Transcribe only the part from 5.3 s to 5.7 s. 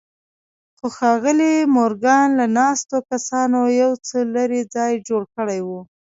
کړی و.